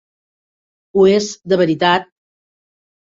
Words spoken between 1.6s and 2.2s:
veritat!